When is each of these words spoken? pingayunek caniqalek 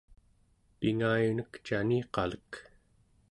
pingayunek 0.79 1.51
caniqalek 1.65 2.49